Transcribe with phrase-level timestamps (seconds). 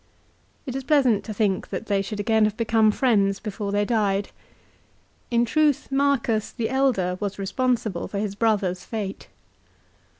[0.65, 4.31] It is pleasant to think that they should again have become friends before they died.
[5.29, 9.27] In truth Marcus the elder was responsible for his brother's fate.